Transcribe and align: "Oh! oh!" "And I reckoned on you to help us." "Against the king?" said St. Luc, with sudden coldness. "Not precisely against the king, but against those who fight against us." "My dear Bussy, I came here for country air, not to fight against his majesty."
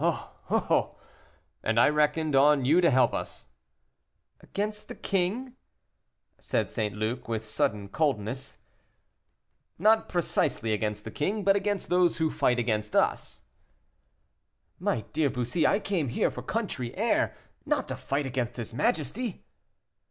"Oh! 0.03 0.31
oh!" 0.49 0.95
"And 1.61 1.79
I 1.79 1.87
reckoned 1.87 2.35
on 2.35 2.65
you 2.65 2.81
to 2.81 2.89
help 2.89 3.13
us." 3.13 3.49
"Against 4.39 4.87
the 4.87 4.95
king?" 4.95 5.53
said 6.39 6.71
St. 6.71 6.95
Luc, 6.97 7.27
with 7.27 7.45
sudden 7.45 7.87
coldness. 7.87 8.57
"Not 9.77 10.09
precisely 10.09 10.73
against 10.73 11.03
the 11.03 11.11
king, 11.11 11.43
but 11.43 11.55
against 11.55 11.89
those 11.89 12.17
who 12.17 12.31
fight 12.31 12.57
against 12.57 12.95
us." 12.95 13.43
"My 14.79 15.01
dear 15.13 15.29
Bussy, 15.29 15.67
I 15.67 15.79
came 15.79 16.09
here 16.09 16.31
for 16.31 16.41
country 16.41 16.97
air, 16.97 17.35
not 17.63 17.87
to 17.89 17.95
fight 17.95 18.25
against 18.25 18.57
his 18.57 18.73
majesty." 18.73 19.45